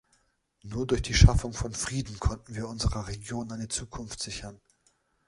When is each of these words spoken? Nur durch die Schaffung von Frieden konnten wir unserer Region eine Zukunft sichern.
Nur 0.63 0.87
durch 0.87 1.03
die 1.03 1.13
Schaffung 1.13 1.53
von 1.53 1.73
Frieden 1.73 2.19
konnten 2.19 2.55
wir 2.55 2.67
unserer 2.67 3.05
Region 3.07 3.51
eine 3.51 3.67
Zukunft 3.67 4.19
sichern. 4.19 4.59